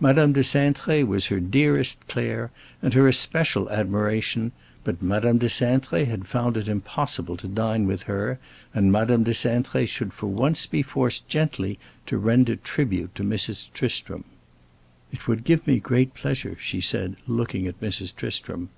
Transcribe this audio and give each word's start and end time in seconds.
Madame 0.00 0.34
de 0.34 0.42
Cintré 0.42 1.02
was 1.02 1.28
her 1.28 1.40
dearest 1.40 2.06
Claire, 2.06 2.50
and 2.82 2.92
her 2.92 3.08
especial 3.08 3.70
admiration 3.70 4.52
but 4.84 5.00
Madame 5.00 5.38
de 5.38 5.46
Cintré 5.46 6.06
had 6.06 6.26
found 6.28 6.58
it 6.58 6.68
impossible 6.68 7.38
to 7.38 7.48
dine 7.48 7.86
with 7.86 8.02
her 8.02 8.38
and 8.74 8.92
Madame 8.92 9.22
de 9.22 9.30
Cintré 9.30 9.88
should 9.88 10.12
for 10.12 10.26
once 10.26 10.66
be 10.66 10.82
forced 10.82 11.26
gently 11.26 11.78
to 12.04 12.18
render 12.18 12.54
tribute 12.56 13.14
to 13.14 13.22
Mrs. 13.24 13.68
Tristram. 13.72 14.24
"It 15.10 15.26
would 15.26 15.42
give 15.42 15.66
me 15.66 15.80
great 15.80 16.12
pleasure," 16.12 16.54
she 16.60 16.82
said, 16.82 17.16
looking 17.26 17.66
at 17.66 17.80
Mrs. 17.80 18.14
Tristram. 18.14 18.68